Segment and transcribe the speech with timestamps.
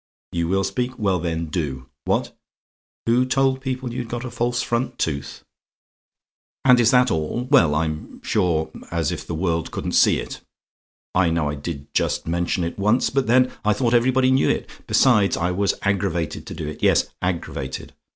[0.31, 0.97] "YOU WILL SPEAK?
[0.97, 1.87] "Well then, do.
[2.05, 2.35] "What?
[3.05, 5.43] "WHO TOLD PEOPLE YOU'D A FALSE FRONT TOOTH?
[6.65, 7.43] "And is that all?
[7.51, 10.41] Well, I'm sure as if the world couldn't see it.
[11.13, 14.67] I know I did just mention it once, but then I thought everybody knew it
[14.87, 17.93] besides, I was aggravated to do it; yes, aggravated.